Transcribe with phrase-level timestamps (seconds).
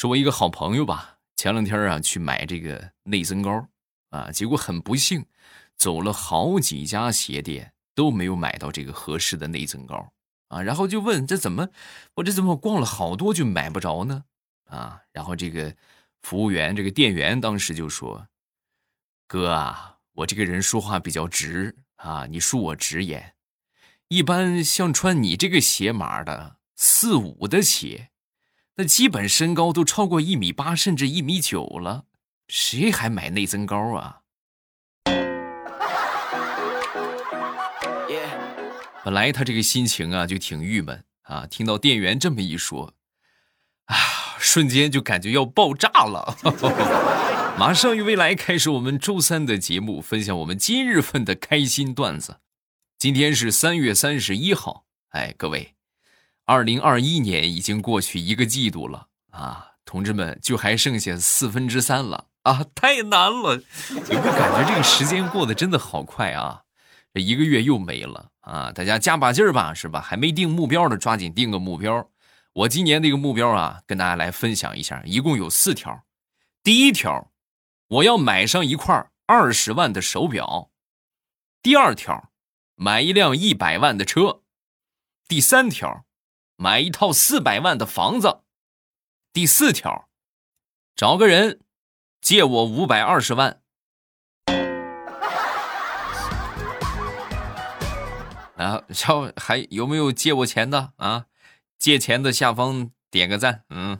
[0.00, 3.68] 是我一个好朋友吧，前两天啊去买这个内增高
[4.08, 5.26] 啊，结果很不幸，
[5.76, 10.10] 走了好几家鞋店都没有买到这个合适的内增高
[10.48, 11.68] 啊，然后就问这怎么
[12.14, 14.24] 我这怎么逛了好多就买不着呢？
[14.70, 15.76] 啊，然后这个
[16.22, 18.26] 服务员这个店员当时就说
[19.28, 23.34] ：“哥啊，我这个人说话比较直啊，你恕我直言，
[24.08, 28.06] 一般像穿你这个鞋码的四五的鞋。”
[28.80, 32.04] 那基本身高都超过一米八，甚至一米九了，
[32.48, 34.20] 谁还买内增高啊？
[39.04, 42.94] 本来他这个心情啊就挺郁闷啊，听到店员这么一说，
[43.84, 43.94] 啊，
[44.38, 46.38] 瞬间就感觉要爆炸了。
[47.60, 52.38] 马上与未来开始我们周三的节目，分享我们今日份的开心段子。
[52.96, 55.74] 今天是三月三十一号，哎，各位。
[56.50, 63.62] 二零二一年已经过去一个季度了啊，同志们，就还剩下四分之三了啊，太难了！
[63.90, 66.62] 有没有感觉这个时间过得真的好快啊？
[67.14, 68.72] 这一个月又没了啊！
[68.72, 70.00] 大家加把劲儿吧，是吧？
[70.00, 72.10] 还没定目标的，抓紧定个目标。
[72.52, 76.02] 我今年这个目标啊，跟大家来分享一下，一共有四条。
[76.64, 77.30] 第一条，
[77.86, 80.72] 我要买上一块二十万的手表；
[81.62, 82.32] 第二条，
[82.74, 84.42] 买一辆一百万的车；
[85.28, 86.06] 第三条。
[86.62, 88.40] 买一套四百万的房子，
[89.32, 90.10] 第四条，
[90.94, 91.60] 找个人
[92.20, 93.62] 借我五百二十万。
[98.58, 101.24] 啊，后还有没有借我钱的啊？
[101.78, 103.98] 借钱的下方点个赞，嗯。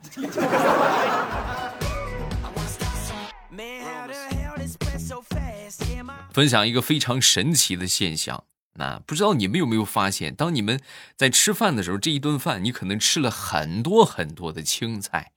[6.34, 8.44] 分享一个非常神奇的现象。
[8.81, 10.81] 啊不知道你们有没有发现，当你们
[11.17, 15.33] 在吃饭的时候，这一顿饭你可能吃了很多很多的青菜，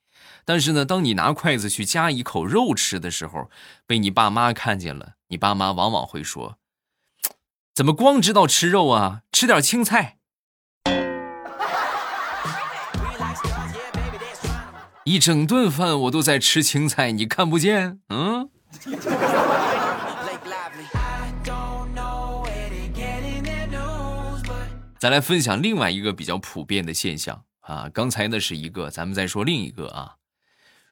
[0.45, 3.49] 但是呢，当你拿筷子去夹一口肉吃的时候，
[3.85, 6.57] 被你爸妈看见了，你爸妈往往会说
[7.75, 9.21] ：“怎么光知道吃肉啊？
[9.31, 10.17] 吃点青菜。”
[15.05, 17.99] 一整顿饭我都在吃青菜，你看不见？
[18.07, 18.49] 嗯。
[25.03, 30.15] 再来分享另外一个比较普遍的现象啊，刚才呢是一个，咱们再说另一个啊，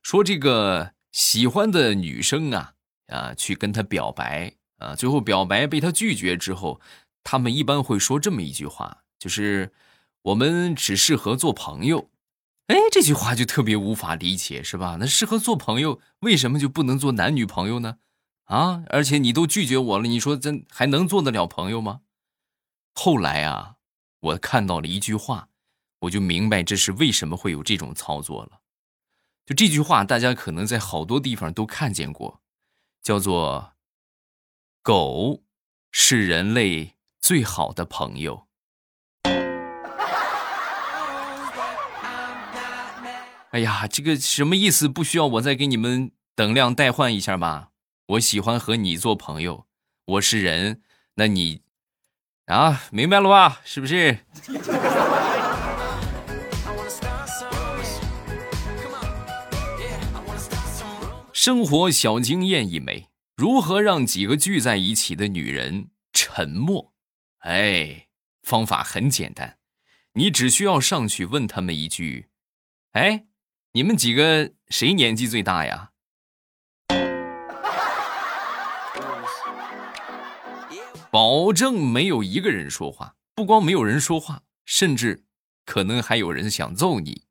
[0.03, 2.73] 说这个喜欢的女生啊
[3.07, 6.81] 啊去跟他表白啊，最后表白被他拒绝之后，
[7.23, 9.71] 他们一般会说这么一句话，就是
[10.23, 12.09] 我们只适合做朋友。
[12.67, 14.97] 哎，这句话就特别无法理解，是吧？
[14.99, 17.95] 那适合做朋友，为什么就不能做男女朋友呢？
[18.47, 22.01] 啊，而且你都拒绝我了，你说真还能做得了朋友吗？
[22.93, 23.77] 后来啊。
[24.21, 25.49] 我看到了一句话，
[26.01, 28.61] 我就明白这是为什么会有这种操作了。
[29.47, 32.43] 就这句话，大家可能在好多地方都看见过，
[33.01, 33.73] 叫做
[34.83, 35.41] “狗
[35.91, 38.47] 是人类最好的朋友”。
[43.49, 44.87] 哎呀，这个什么意思？
[44.87, 47.71] 不需要我再给你们等量代换一下吧？
[48.05, 49.65] 我喜欢和你做朋友，
[50.05, 50.83] 我是人，
[51.15, 51.63] 那你。
[52.51, 53.61] 啊，明白了吧？
[53.63, 54.17] 是不是？
[61.31, 63.07] 生活小经验一枚：
[63.37, 66.93] 如何让几个聚在一起的女人沉默？
[67.39, 68.07] 哎，
[68.43, 69.57] 方法很简单，
[70.15, 72.27] 你只需要上去问他们一句
[72.91, 73.23] ：“哎，
[73.71, 75.90] 你们几个谁年纪最大呀？”
[81.11, 85.25] 保证没有一个人说话，不光没有人说话，甚至
[85.65, 87.23] 可能还有人想揍你。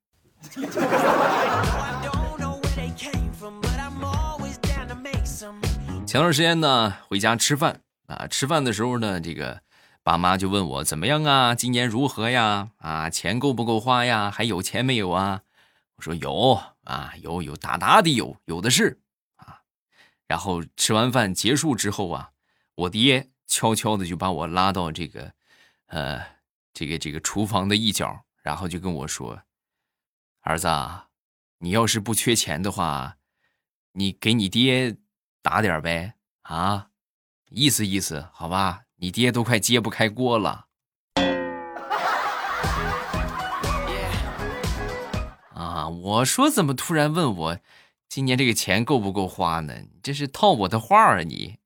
[6.06, 9.62] 前段时间呢，回家吃饭啊，吃饭的时候呢，这个
[10.02, 12.68] 爸妈就问我怎么样啊，今年如何呀？
[12.76, 14.30] 啊，钱够不够花呀？
[14.30, 15.40] 还有钱没有啊？
[15.96, 19.00] 我说有啊，有有大大的有，有的是
[19.36, 19.60] 啊。
[20.26, 22.32] 然后吃完饭结束之后啊，
[22.74, 23.30] 我爹。
[23.50, 25.34] 悄悄的就把我拉到这个，
[25.86, 26.24] 呃，
[26.72, 29.42] 这个这个厨房的一角，然后就跟我说
[30.42, 30.68] ：“儿子，
[31.58, 33.16] 你要是不缺钱的话，
[33.94, 34.96] 你给你爹
[35.42, 36.90] 打点呗，啊，
[37.48, 38.84] 意思意思，好吧？
[38.98, 40.66] 你爹都快揭不开锅了。”
[45.52, 47.58] 啊，我说怎么突然问我
[48.08, 49.74] 今年这个钱够不够花呢？
[50.00, 51.58] 这是套我的话啊，你。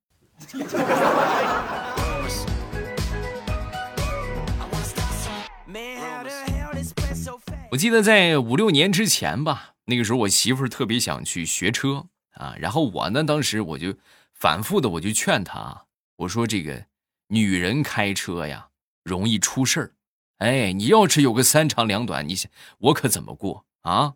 [7.75, 13.97] 我记得在五六年之前吧，那个时候我媳妇儿特别想去学车啊，然后我呢，当时我就
[14.33, 15.87] 反复的我就劝她，
[16.19, 16.87] 我说这个
[17.29, 18.69] 女人开车呀
[19.03, 19.93] 容易出事儿，
[20.39, 22.49] 哎，你要是有个三长两短，你想
[22.79, 24.15] 我可怎么过啊？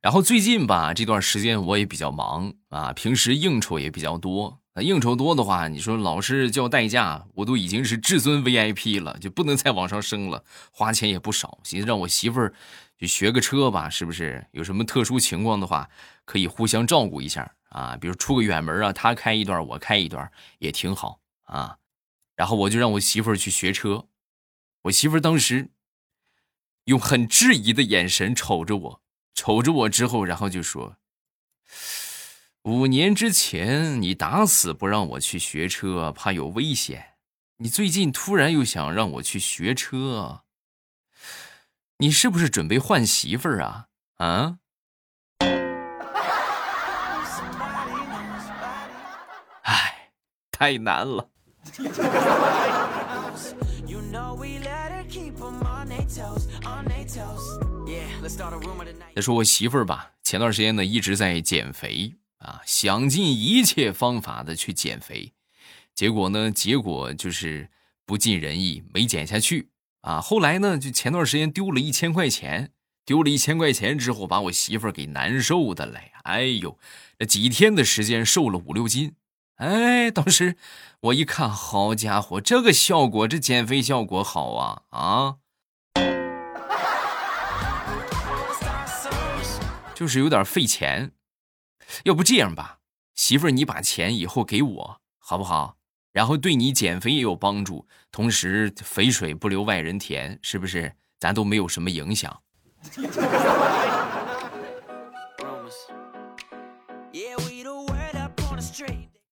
[0.00, 4.60] 然后最近吧，这段时间我也比较忙啊，平时应酬也比较多。
[4.82, 10.44] 应酬多的话，你说老是叫代驾，我都已经是至尊 VIP 了，就不能再往上升了。
[10.70, 12.54] 花钱也不少，寻思让我媳妇儿
[12.98, 14.46] 就学个车吧，是不是？
[14.52, 15.88] 有什么特殊情况的话，
[16.24, 17.96] 可以互相照顾一下啊。
[18.00, 21.78] 比如出个远门啊，他开一段，我开一段，也挺好啊。
[22.34, 24.06] 然后我就让我媳妇儿去学车，
[24.82, 25.70] 我媳妇儿当时
[26.84, 29.02] 用很质疑的眼神瞅着我。
[29.34, 30.96] 瞅着我之后，然后就说
[32.68, 37.14] ：“五年之前你打死不让我去学车，怕有危险。
[37.56, 40.42] 你最近突然又想让我去学车，
[41.96, 43.86] 你是不是准备换媳妇儿啊？
[44.18, 44.58] 啊？”
[49.64, 50.10] 哎，
[50.50, 51.30] 太难了。
[59.16, 65.32] 再说我媳妇儿吧，前段时间呢一直在减肥啊，想尽一切方法的去减肥，
[65.94, 67.70] 结果呢，结果就是
[68.06, 69.70] 不尽人意，没减下去
[70.02, 70.20] 啊。
[70.20, 72.70] 后来呢，就前段时间丢了一千块钱，
[73.04, 76.20] 丢了一千块钱之后，把我媳妇儿给难受的了呀。
[76.24, 76.78] 哎呦，
[77.18, 79.14] 这几天的时间瘦了五六斤，
[79.56, 80.56] 哎，当时
[81.00, 85.36] 我一看，好家伙，这个效果，这减肥效果好啊啊！
[89.94, 91.10] 就是有点费钱，
[92.04, 92.78] 要不这样吧，
[93.14, 95.76] 媳妇儿，你把钱以后给我好不好？
[96.12, 100.94] 然后对你减肥也有帮助，同时肥水不流外人田，是不是？
[101.18, 102.42] 咱都没有什么影响。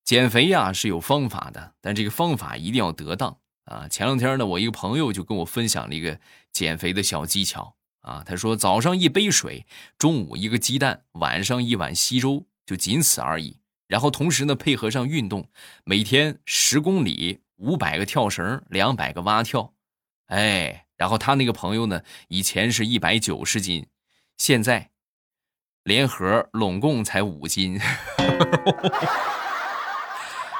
[0.04, 3.86] 减肥呀是有方法的，但这个方法一定要得当啊！
[3.88, 6.18] 前两天呢，我一个朋友就跟我分享了一个
[6.52, 7.75] 减肥的小技巧。
[8.06, 9.66] 啊，他说早上一杯水，
[9.98, 13.58] 中午一个鸡蛋，晚上一碗稀粥，就仅此而已。
[13.88, 15.48] 然后同时呢，配合上运动，
[15.84, 19.74] 每天十公里，五百个跳绳，两百个蛙跳。
[20.26, 23.88] 哎，然后他那个朋友呢，以前是一百九十斤，
[24.36, 24.90] 现在
[25.82, 27.80] 联合拢共才五斤。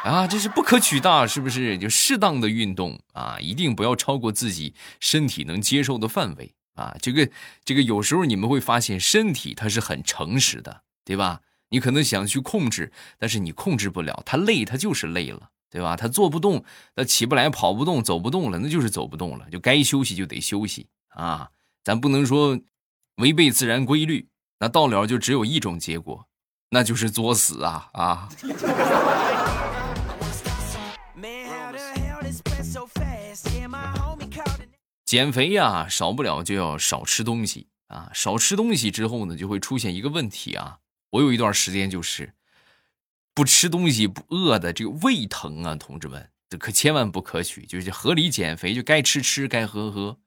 [0.02, 1.78] 啊，这是不可取的，是不是？
[1.78, 6.52] 就适当的运动啊，一定不要超过自己身体能接受的范围。
[6.76, 7.28] 啊，这个
[7.64, 11.40] 这个有时候你们会发现，身体它是很诚实的，对吧？
[11.70, 15.96] 你可能想去控制，但是你控制不了，它累，它就是累了，对吧？
[15.96, 16.64] 它做不动，
[16.94, 21.50] 它起不来，跑不动，走不动了，那就是走不动了，就该休息就得休息啊！
[21.82, 22.60] 咱不能说
[23.16, 24.28] 违背自然规律，
[24.60, 26.28] 那到了就只有一种结果，
[26.70, 28.28] 那就是作死啊啊！
[35.06, 38.10] 减肥呀，少不了就要少吃东西啊！
[38.12, 40.80] 少吃东西之后呢，就会出现一个问题啊。
[41.10, 42.34] 我有一段时间就是
[43.32, 47.64] 不吃东西不饿的，这个胃疼啊，同志们，这可千万不可取。
[47.64, 50.18] 就是合理减肥，就该吃吃，该喝喝。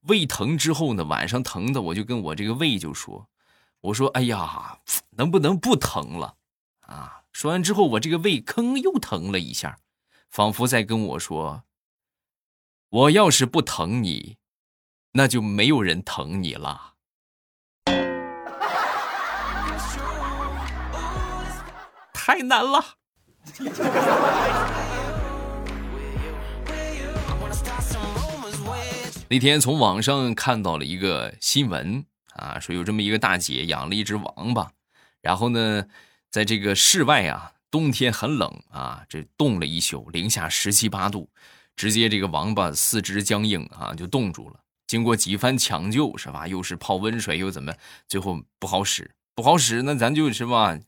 [0.00, 3.28] 胃疼之后呢，晚上疼的，我就跟我这个胃就说
[3.80, 4.80] ：“我说，哎呀，
[5.16, 6.34] 能不能不疼了
[6.80, 9.78] 啊？”说完之后，我这个胃吭又疼了一下，
[10.28, 11.62] 仿佛在跟我说。
[12.88, 14.36] 我要是不疼你，
[15.12, 16.94] 那就没有人疼你了。
[22.14, 22.96] 太难了。
[29.28, 34.70] 那天从网上看到了一个新闻啊，说有这么一个大姐养了一只王八，
[35.20, 35.88] 然后呢，
[36.30, 41.28] 在这个室外啊，冬天很冷啊，这冻了一宿，零下十七八度。
[41.76, 44.60] 直接这个王八四肢僵硬啊，就冻住了。
[44.86, 46.46] 经过几番抢救，是吧？
[46.46, 47.74] 又是泡温水，又怎么？
[48.08, 49.82] 最后不好使，不好使。
[49.82, 50.78] 那咱就是吧，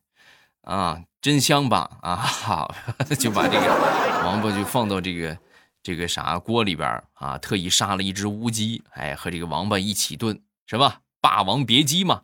[0.63, 1.99] 啊，真香吧？
[2.03, 2.75] 啊，好，
[3.19, 5.39] 就把这个王八就放到这个
[5.83, 11.01] 这个啥锅里边啊，特意杀了一只乌鸡，哎，和这个王八一起炖，是吧？
[11.21, 12.23] 霸王别姬嘛。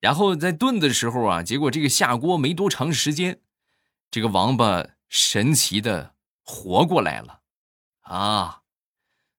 [0.00, 3.38] 然后在炖的时候啊，结果这个下锅没多长时间，
[4.10, 7.41] 这个王八神奇的活过来了。
[8.12, 8.60] 啊，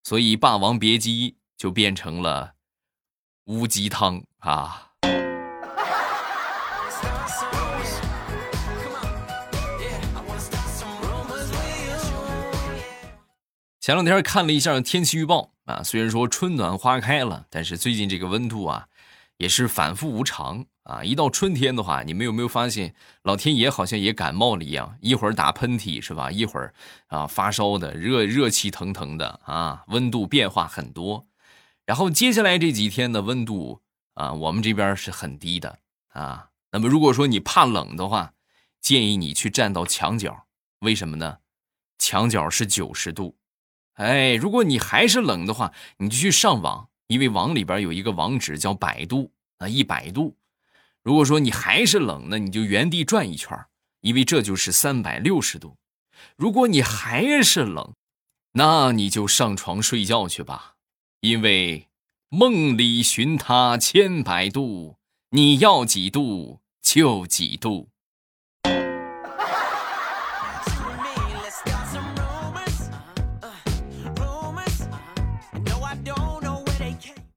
[0.04, 2.56] 所以《霸王别姬》就变成了
[3.46, 4.94] 乌鸡汤啊。
[13.80, 18.88] 前两天看了一下天气预报啊，虽然说春暖花开了，但是最近这个温度啊
[19.38, 26.30] 也是反复无常啊，一到春天的话，你们有没有发现，老天爷好像也感冒了一样，一会儿打喷嚏是吧？
[26.30, 26.74] 一会儿
[27.08, 31.26] 啊发烧的，热热气腾腾的啊，温度变化很多。
[31.86, 33.82] 然后接下来这几天的温度
[34.14, 36.50] 啊，我们这边是很低的啊。
[36.72, 38.34] 那么如果说你怕冷的话，
[38.82, 40.48] 建议你去站到墙角，
[40.80, 41.38] 为什么呢？
[41.98, 43.38] 墙角是九十度。
[43.94, 50.36] 哎，如果你还是冷的话，你就去上网，因为网里边有一个网址叫百度啊，一百度。
[51.04, 53.60] 如果说你还是冷那，你就原地转一圈，
[54.00, 55.76] 因为这就是三百六十度。
[56.38, 57.94] 如果你还是冷，
[58.54, 60.76] 那你就上床睡觉去吧，
[61.20, 61.90] 因为
[62.30, 64.96] 梦里寻他千百度，
[65.32, 67.90] 你要几度就几度。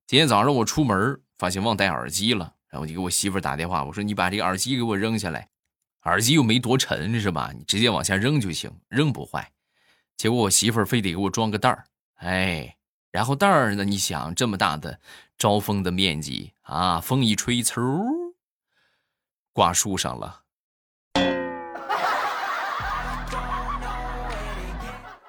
[0.06, 2.55] 今天早上我出门发现忘带耳机了。
[2.78, 5.48] 我就给我媳妇打电话，我说你把这个耳机给我扔下来，
[6.02, 7.50] 耳机又没多沉是吧？
[7.56, 9.52] 你直接往下扔就行，扔不坏。
[10.16, 11.84] 结果我媳妇非得给我装个袋儿，
[12.16, 12.76] 哎，
[13.10, 13.84] 然后袋儿呢？
[13.84, 14.98] 你想这么大的
[15.36, 18.32] 招风的面积啊，风一吹，嗖，
[19.52, 20.42] 挂树上了。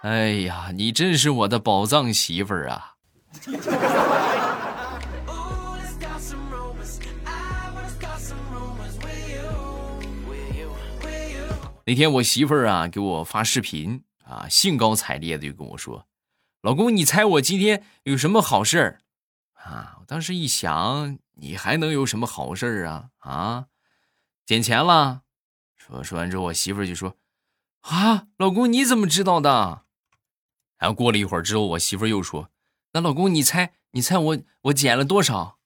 [0.03, 2.93] 哎呀，你真是我的宝藏媳妇儿啊！
[11.87, 16.05] 那天我媳妇儿啊给我发视频啊，兴高采烈的就跟我说
[16.61, 19.01] ：“老公，你猜我今天有什么好事儿？”
[19.55, 23.11] 啊，我当时一想，你还能有什么好事儿啊？
[23.19, 23.67] 啊，
[24.45, 25.21] 捡钱了。
[25.77, 27.15] 说说完之后，我媳妇儿就说
[27.87, 29.85] ：“啊，老公你怎么知道的？”
[30.77, 32.51] 然后过了一会儿之后，我媳妇儿又说
[32.91, 35.57] ：“那老公你猜，你猜我我捡了多少？”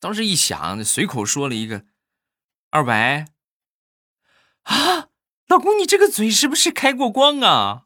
[0.00, 1.84] 当时一想，随口说了一个
[2.70, 3.28] 二百。
[4.64, 5.10] 啊！
[5.54, 7.84] 老公，你这个嘴是不是开过光啊？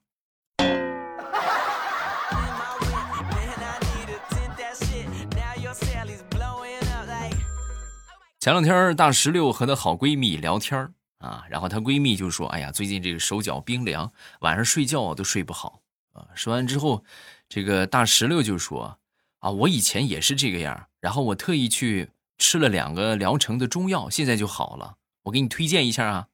[8.40, 14.10] 前两天大石榴和她好闺蜜聊天啊，然后她闺蜜就说：“哎呀，最近这个手脚冰凉，
[14.40, 15.82] 晚上睡觉都睡不好
[16.14, 17.04] 啊。”说完之后，
[17.50, 18.98] 这个大石榴就说
[19.40, 22.08] ：“啊，我以前也是这个样，然后我特意去
[22.38, 24.94] 吃了两个疗程的中药，现在就好了。
[25.24, 26.27] 我给你推荐一下啊。”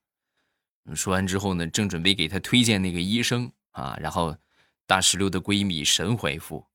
[0.93, 4.37] 说完之后呢，正准备给她推荐那个医生啊，然后
[4.87, 6.67] 大石榴的闺蜜神回复：“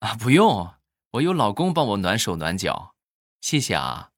[0.00, 0.74] 啊，不用，
[1.12, 2.94] 我有老公帮我暖手暖脚，
[3.40, 4.10] 谢谢啊。”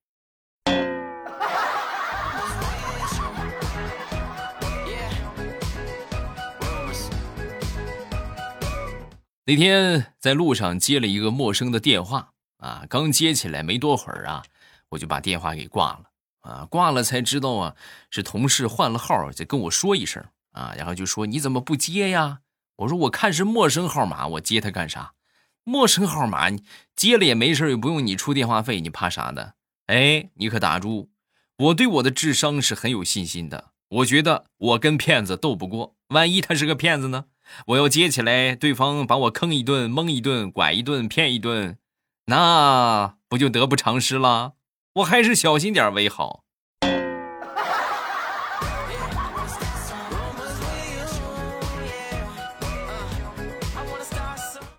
[9.44, 14.44] 那天在路上接了一个陌生的电话啊，刚接起来没多会儿啊，
[14.90, 16.07] 我就把电话给挂了。
[16.40, 17.76] 啊，挂了才知道啊，
[18.10, 22.40] 是同事换了号，就跟我说一声啊，然后就说你怎么不接呀？
[22.76, 25.14] 我说我看是陌生号码，我接他干啥？
[25.64, 26.48] 陌生号码
[26.96, 29.54] 接了也没事，又不用你出电话费，你怕啥的？
[29.86, 31.10] 哎，你可打住，
[31.56, 37.26] 我对我的智商是很有信心的，我觉得我跟骗子斗不过，万一他是个骗子呢？
[37.66, 41.78] 我要接起来，对方把我坑一顿、蒙一顿、拐一顿、骗一顿，
[42.26, 44.52] 那不就得不偿失了？
[44.98, 46.44] 我还是小心点为好。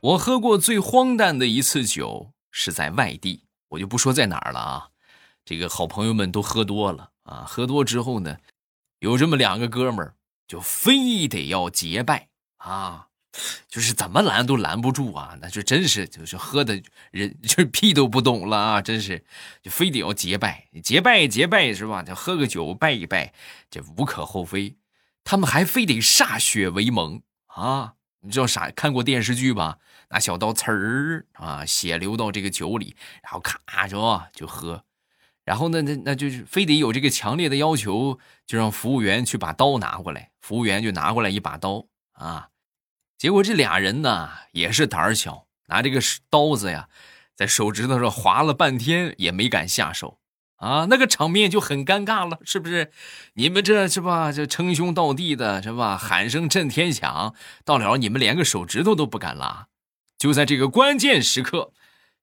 [0.01, 4.89] 我喝过最荒诞的一次酒是在外地，我就不说在哪儿了啊。
[5.45, 8.38] 这个好朋友们都喝多了啊，喝多之后呢，
[8.99, 10.15] 有这么两个哥们儿
[10.47, 13.08] 就非得要结拜啊。
[13.67, 15.38] 就是怎么拦都拦不住啊！
[15.41, 16.81] 那就真是就是喝的
[17.12, 18.81] 人 就屁都不懂了啊！
[18.81, 19.24] 真是
[19.62, 22.03] 就非得要结拜，结拜结拜是吧？
[22.03, 23.34] 就喝个酒拜一拜，
[23.69, 24.75] 这无可厚非。
[25.24, 27.93] 他们还非得歃血为盟啊！
[28.22, 28.69] 你知道啥？
[28.72, 29.77] 看过电视剧吧？
[30.10, 34.84] 拿小刀刺儿啊，血流到这个酒里，然后咔着就喝。
[35.46, 40.31] 然后呢，那那就是非得有这个强烈的要求，就让服务员去把刀拿过来。
[40.41, 42.50] 服务员就拿过来一把刀啊。
[43.19, 45.99] 结果这俩人呢也是胆儿小，拿这个
[46.29, 46.88] 刀子呀，
[47.35, 50.19] 在手指头上划了半天也没敢下手
[50.55, 52.93] 啊，那个场面就很尴尬了，是不是？
[53.33, 54.31] 你们这是吧？
[54.31, 55.97] 这称兄道弟的是吧？
[55.97, 57.35] 喊声震天响，
[57.65, 59.67] 到了你们连个手指头都不敢拉。
[60.17, 61.73] 就在这个关键时刻，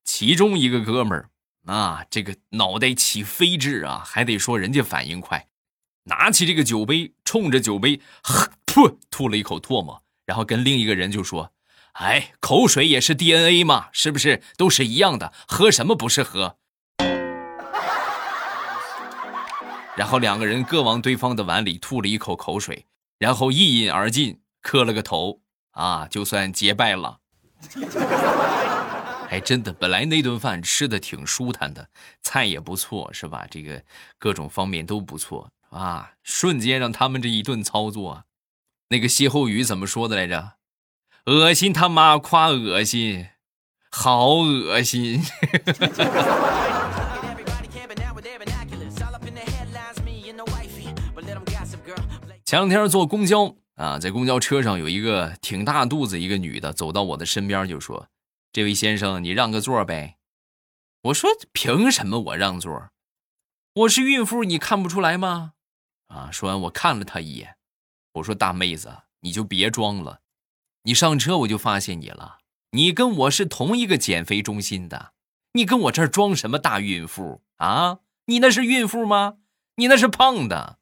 [0.03, 1.29] 其中一个哥们儿
[1.67, 5.47] 啊，这个脑袋起飞智啊，还得说人家反应快，
[6.05, 8.01] 拿起这个酒杯，冲着酒杯，
[8.67, 10.03] 噗，吐了一口唾沫。
[10.27, 11.53] 然后跟另一个人就说
[11.95, 15.33] ：“哎，口水也是 DNA 嘛，是不是都是一样的？
[15.47, 16.59] 喝什么不是喝？”
[19.97, 22.85] 然后两个人各往对方的碗里吐了一口口水，
[23.19, 25.41] 然后一饮而尽，磕了个头，
[25.71, 27.21] 啊，就算结拜了。
[29.27, 31.89] 还 真的，本来那顿饭吃的挺舒坦的，
[32.21, 33.47] 菜也不错，是吧？
[33.51, 33.83] 这个
[34.19, 38.25] 各种方面都不错啊，瞬间让他们这一顿操作，
[38.89, 40.55] 那个歇后语怎么说的来着？
[41.27, 43.27] 恶心他妈夸恶心，
[43.91, 45.21] 好恶心。
[52.45, 58.07] 前两天坐公交啊，在公交车上有一个挺大肚子一个女的走到我的身边就说
[58.53, 60.19] ：“这位先生，你让个座呗。”
[61.03, 62.91] 我说：“凭什么我让座？
[63.75, 65.55] 我是孕妇，你看不出来吗？”
[66.07, 67.57] 啊，说完我看了她一眼，
[68.17, 70.21] 我说：“大妹子，你就别装了，
[70.85, 72.39] 你上车我就发现你了，
[72.71, 75.13] 你跟我是同一个减肥中心的，
[75.53, 77.99] 你跟我这儿装什么大孕妇啊？
[78.27, 79.35] 你那是孕妇吗？
[79.77, 80.79] 你那是胖的。”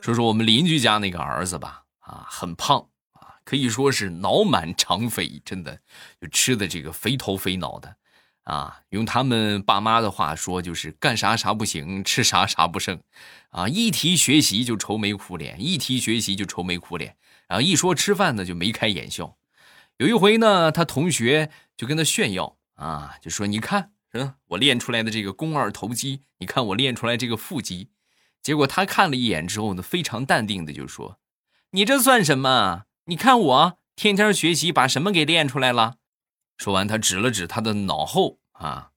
[0.00, 2.78] 说说我们邻居家那个儿子吧，啊，很胖
[3.12, 5.80] 啊，可以说是脑满肠肥，真的
[6.20, 7.96] 就吃的这个肥头肥脑的，
[8.44, 13.00] 啊，用他们爸妈的话说就是干啥啥不行，吃啥啥不剩，
[13.50, 17.16] 啊，一提学习就愁眉苦脸，一提学习就愁眉苦脸，
[17.48, 19.36] 然后一说吃饭呢就眉开眼笑。
[19.96, 27.88] 有一回呢，他同学就跟他炫耀，啊，就说你看，嗯，我练出来的这个肱二头肌，你看我练出来这个腹肌。
[28.42, 31.18] 结果他看了一眼之后呢，非常淡定的就说
[31.72, 32.82] ：“你这算什么？
[33.06, 35.94] 你看我天天学习，把什么给练出来了？”
[36.56, 38.90] 说完，他指了指他的脑后啊，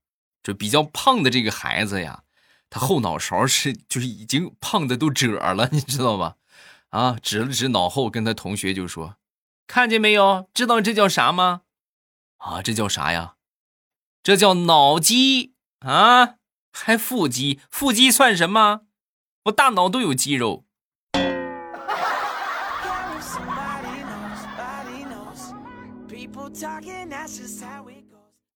[0.44, 2.24] 就比较胖的这个孩子呀，
[2.70, 6.36] 他后脑勺是就是已经胖的都褶了，你知道吧？
[6.90, 9.18] 啊，指了指脑后，跟他同学就说
[9.68, 10.50] ：“看见没有？
[10.54, 11.64] 知道这叫啥吗？
[12.38, 13.36] 啊，这叫啥呀？
[14.22, 16.36] 这叫脑肌啊，
[16.72, 17.60] 还腹肌？
[17.72, 18.82] 腹肌算什么？”
[19.48, 20.67] 我大脑都有肌肉。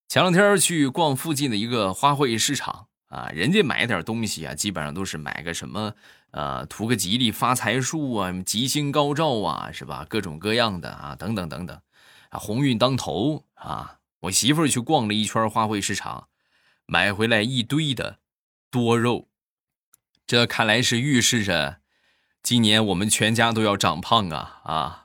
[0.08, 5.94] 前两天去逛附近的一个花卉市场啊，人家买点东西啊，基本上都是买个什么
[6.32, 10.04] 呃，图个吉利发财树啊，吉星高照啊，是吧？
[10.10, 11.80] 各种各样的啊，等等等等，
[12.30, 14.00] 啊，鸿运当头啊！
[14.22, 16.28] 我媳妇去逛了一圈花卉市场，
[16.88, 18.18] 买回来一堆的
[18.72, 19.30] 多肉。
[20.26, 21.82] 这看来是预示着，
[22.42, 25.01] 今年我们全家都要长胖啊啊！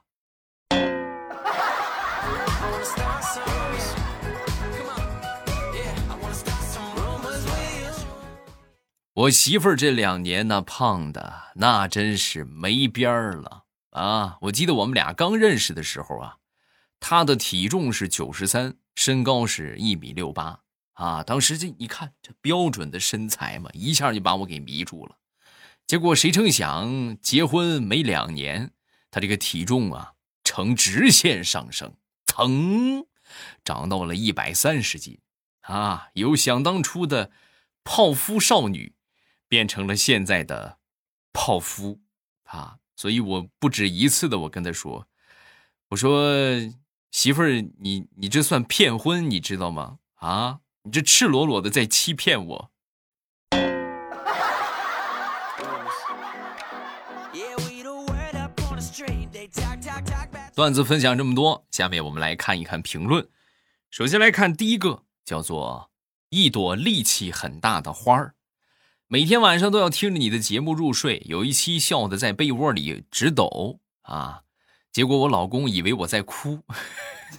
[9.16, 14.36] 我媳妇儿这两年呢胖的那真是没边儿了啊！
[14.42, 16.36] 我记得我们俩刚认识的时候啊，
[17.00, 20.60] 她的体重是九十三，身高是一米六八。
[20.92, 25.16] 啊，当时这一看，这标准的身材嘛，一下就把我给迷住了。
[25.86, 28.72] 结果谁成想，结婚没两年，
[29.10, 30.12] 她这个体重啊
[30.44, 31.94] 呈直线上升，
[32.26, 33.06] 腾
[33.64, 35.18] 长到了一百三十斤，
[35.62, 37.30] 啊，由想当初的
[37.82, 38.94] 泡芙少女，
[39.48, 40.78] 变成了现在的
[41.32, 42.00] 泡芙
[42.44, 42.78] 啊！
[42.96, 45.06] 所以我不止一次的我跟他说，
[45.88, 46.32] 我说
[47.10, 49.98] 媳妇儿，你你这算骗婚，你知道吗？
[50.14, 50.60] 啊！
[50.82, 52.70] 你这赤裸裸的在欺骗我。
[60.54, 63.28] 段子分享这么多，下面我们来看一看评论。
[63.90, 65.90] 首先来看第一个，叫做
[66.30, 68.34] 一朵力气很大的花儿。
[69.08, 74.40] 每天晚上都要听着你的节目入睡，有一期笑的在被窝里直抖啊，
[74.92, 76.58] 结果我老公以为我在哭。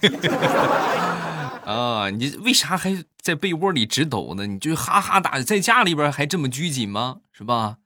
[1.66, 4.46] 啊，你为啥还在被窝里直抖呢？
[4.46, 7.20] 你就哈哈大，在家里边还这么拘谨吗？
[7.32, 7.76] 是吧？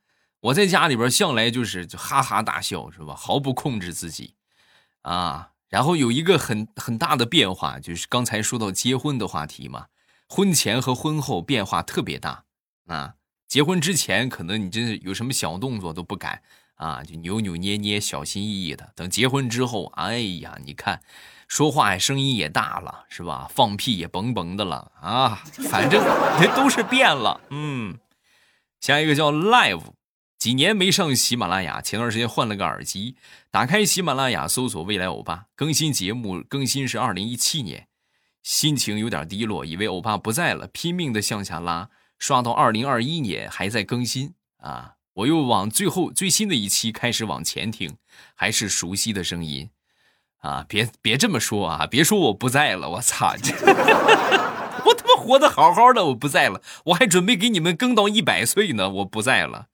[0.43, 3.17] 我在家里边向来就是就哈哈大笑，是吧？
[3.17, 4.37] 毫不控制自己，
[5.03, 5.49] 啊。
[5.69, 9.87] 然后有一个很很大的变化，就是刚才说到结婚的话题嘛，
[10.29, 12.45] 婚前和婚后变化特别大
[12.87, 13.15] 啊。
[13.53, 16.41] 结婚之前可能你真是有什么小动作都不敢
[16.77, 18.95] 啊，就扭扭捏捏、小心翼翼的。
[18.97, 21.03] 等结婚之后，哎呀，你看。
[21.49, 23.47] 说话声音也大了，是吧？
[23.55, 25.45] 放屁也嘣嘣的了啊！
[25.69, 26.03] 反正
[26.57, 27.43] 都是变了。
[27.51, 27.99] 嗯，
[28.81, 29.83] 下一个叫 Live，
[30.39, 33.17] 几年没上喜马拉雅，前段时间换了个耳机，
[33.51, 37.87] 打开喜马拉雅搜索未来欧巴更新节目，更新是二零一七年，
[38.43, 41.91] 心情有点低落，以为欧巴不在了，拼命的向下拉，
[42.23, 44.93] 刷到二零二一年还在更新啊！
[45.15, 47.97] 我又往最后最新的一期开始往前听，
[48.37, 49.71] 还是熟悉的声音。
[50.39, 53.35] 啊，别别这么说啊，别说我不在了，我操！
[54.87, 59.67] 我他妈活得好好的，我不在了，我还准备给你们更到一百岁呢，我不在了，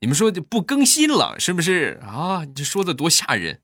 [0.00, 2.44] 你们说不更新了是不是啊？
[2.52, 3.60] 这说的多吓人。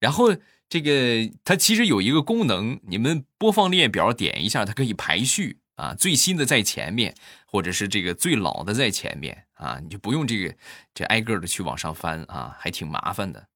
[0.00, 0.34] 然后
[0.68, 7.14] 这个它其实有一个功能，你们播放列表点一下，它可以排序啊，最新的在前面，
[7.46, 10.56] 或者是这个最老的在前面啊，你就不用这个
[10.92, 13.46] 这挨个的去往上翻啊，还挺麻烦的。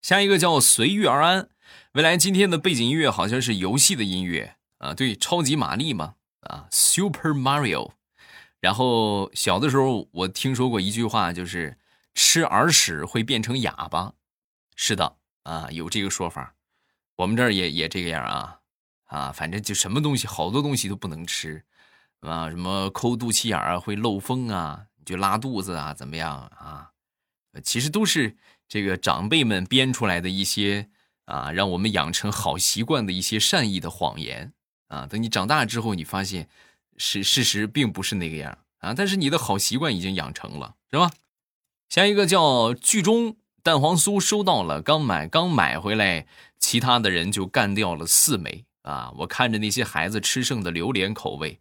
[0.00, 1.50] 下一个叫随遇而安，
[1.92, 7.92] 未来今天的背景音乐好像是游戏的音乐啊，对，超级玛丽嘛啊，Super Mario。
[8.60, 11.76] 然后小的时候我听说过一句话，就是
[12.14, 14.14] 吃耳屎会变成哑巴。
[14.74, 16.54] 是的啊，有这个说法，
[17.16, 18.61] 我们这儿也也这个样啊
[19.12, 21.62] 啊，反正就什么东西，好多东西都不能吃
[22.20, 26.92] 啊，什么抠肚脐眼啊会漏风啊，就拉肚子啊，怎么样啊？
[27.62, 28.36] 其实都是。
[28.68, 30.88] 这个长辈们编出来的一些
[31.26, 34.54] 啊，让我们养成好习惯的一些善意的谎言
[34.88, 36.48] 啊，等你长大之后，你发现
[36.96, 41.10] 是事实并不是那个样啊，但是你的好习惯已经养成了，是吧？
[41.90, 46.26] 下一个叫剧中蛋黄酥收到了，刚买刚买回来，
[46.58, 49.12] 其他的人就干掉了四枚啊！
[49.16, 51.60] 我看着那些孩子吃剩的榴莲口味。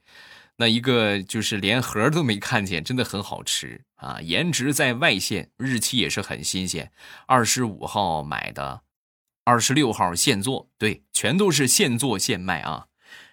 [0.57, 4.21] 那一个就是连盒都没看见，真的很好吃啊！
[4.21, 6.91] 颜值在外线，日期也是很新鲜，
[7.25, 8.81] 二十五号买的，
[9.43, 12.87] 二十六号现做，对，全都是现做现卖啊。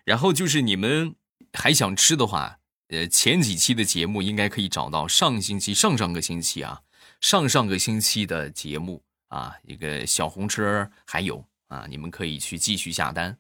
[0.05, 1.15] 然后就是你们
[1.53, 6.81] 还想吃的话，呃，前几期的节目应该可以找到，上星期、上上个星期啊，
[7.21, 13.37] 上上个星期的节目啊，一个小红车还有啊，你们可以去继续下单。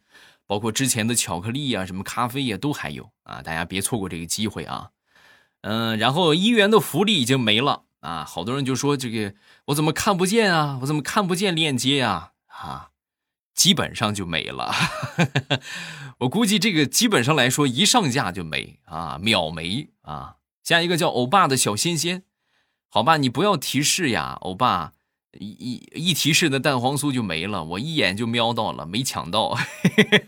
[0.48, 4.90] 包括之前的巧克力啊，什么咖啡呀，都还有啊，大家别错过这个机会啊。
[5.60, 9.34] 嗯，然后一元的福利已经没了啊，好多人就说这个
[9.66, 12.32] 我怎么看不见啊，我怎么看不见链接呀？
[12.46, 12.90] 啊，
[13.54, 14.72] 基本上就没了。
[16.20, 20.36] 我估计这个基本上来说一上架就没啊，秒没啊。
[20.64, 22.24] 下一个叫欧巴的小仙仙，
[22.88, 24.94] 好吧，你不要提示呀，欧巴。
[25.32, 29.56] 一一一提示，那蛋黄酥就没了，我一眼就瞄到了，没抢到，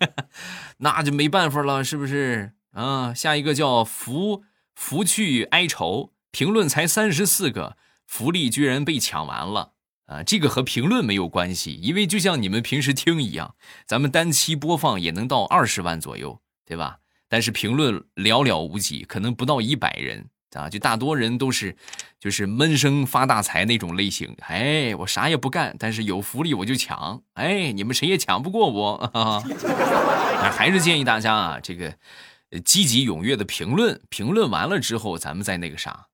[0.79, 3.15] 那就没办法了，是不是啊？
[3.15, 9.73] 下一个叫福福去哀愁，评论才三十四个，福利居然被抢完了
[10.07, 10.23] 啊！
[10.23, 13.55] 这个和评论没有关系，因为就像你们平时听一样，
[13.87, 16.99] 咱们单期播放也能到二十万左右，对吧？
[17.29, 20.29] 但是评论寥寥无几，可能不到一百人。
[20.55, 21.77] 啊，就大多人都是，
[22.19, 24.37] 就是闷声发大财那种类型。
[24.41, 27.23] 哎，我啥也不干，但是有福利我就抢。
[27.35, 29.11] 哎，你们谁也抢不过我。
[29.15, 31.95] 那 还是建议大家啊，这个
[32.65, 36.07] 积极踊跃的评论，评论完了之后，咱们再那个啥，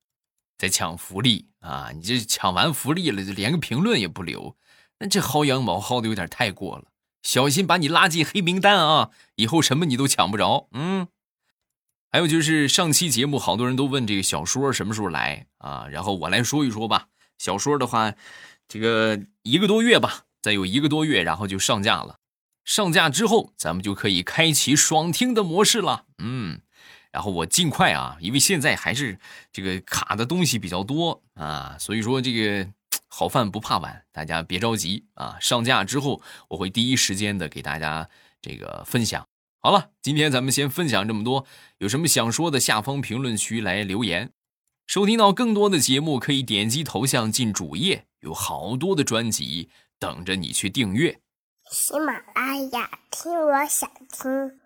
[0.59, 1.90] 再抢福利啊！
[1.94, 4.55] 你这抢完福利了，就连个评论也不留，
[4.99, 6.85] 那这薅羊毛薅的有点太过了，
[7.22, 9.11] 小心把你拉进黑名单啊！
[9.37, 10.68] 以后什么你都抢不着。
[10.72, 11.09] 嗯。
[12.16, 15.87] 还有就是上期节目，好多人都问这个小说什么时候来啊？
[15.90, 17.09] 然后我来说一说吧。
[17.37, 18.14] 小说的话，
[18.66, 22.16] 这个一个多月吧，再有一个多月，然后就上架了。
[22.64, 26.07] 上架之后，咱们就可以开启爽听的模式了。
[26.16, 26.62] 嗯，
[27.12, 29.18] 然后我尽快啊，因为现在还是
[29.52, 32.66] 这个卡的东西比较多啊，所以说这个
[33.09, 35.37] 好饭不怕晚，大家别着急啊。
[35.38, 38.09] 上架之后，我会第一时间的给大家
[38.40, 39.29] 这个分享。
[39.60, 41.44] 好了，今天咱们先分享这么多。
[41.78, 44.32] 有什么想说的，下方评论区来留言。
[44.86, 51.20] 收听到更多的节目，可以点击头像进主页，有好多的专辑等着你去订阅。
[51.72, 54.60] 喜马拉雅，听我想听。